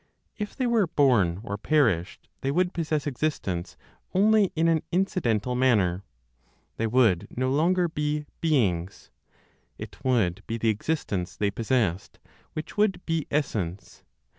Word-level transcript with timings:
If 0.35 0.55
they 0.55 0.65
were 0.65 0.87
born, 0.87 1.41
or 1.43 1.59
perished, 1.59 2.27
they 2.41 2.49
would 2.49 2.73
possess 2.73 3.05
existence 3.05 3.77
only 4.15 4.51
in 4.55 4.67
an 4.67 4.81
incidental 4.91 5.53
manner, 5.53 6.03
they 6.77 6.87
would 6.87 7.27
no 7.37 7.51
longer 7.51 7.87
be 7.87 8.25
beings; 8.39 9.11
it 9.77 10.03
would 10.03 10.41
be 10.47 10.57
the 10.57 10.69
existence 10.69 11.35
they 11.37 11.51
possessed 11.51 12.17
which 12.53 12.77
would 12.77 13.05
be 13.05 13.27
essence. 13.29 14.03